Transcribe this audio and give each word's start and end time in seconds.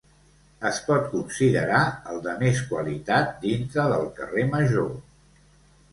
Es 0.69 0.77
pot 0.85 1.03
considerar 1.11 1.83
el 2.13 2.23
de 2.29 2.35
més 2.41 2.63
qualitat 2.71 3.37
dintre 3.47 3.87
del 3.95 4.09
carrer 4.21 4.51
Major. 4.57 4.93